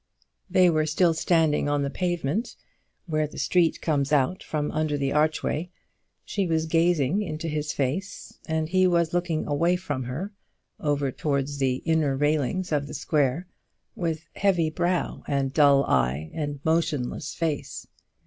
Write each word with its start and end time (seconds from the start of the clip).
They 0.49 0.67
were 0.67 0.87
still 0.87 1.13
standing 1.13 1.69
on 1.69 1.83
the 1.83 1.91
pavement, 1.91 2.55
where 3.05 3.27
the 3.27 3.37
street 3.37 3.83
comes 3.83 4.11
out 4.11 4.41
from 4.41 4.71
under 4.71 4.97
the 4.97 5.13
archway. 5.13 5.69
She 6.25 6.47
was 6.47 6.65
gazing 6.65 7.21
into 7.21 7.47
his 7.47 7.71
face, 7.71 8.39
and 8.47 8.67
he 8.67 8.87
was 8.87 9.13
looking 9.13 9.45
away 9.45 9.75
from 9.75 10.05
her, 10.05 10.33
over 10.79 11.11
towards 11.11 11.59
the 11.59 11.83
inner 11.85 12.17
railings 12.17 12.71
of 12.71 12.87
the 12.87 12.95
square, 12.95 13.45
with 13.95 14.25
heavy 14.35 14.71
brow 14.71 15.21
and 15.27 15.53
dull 15.53 15.83
eye 15.83 16.31
and 16.33 16.59
motionless 16.63 17.35
face. 17.35 17.85